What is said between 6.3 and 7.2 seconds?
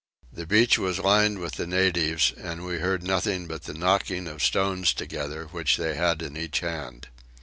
each hand.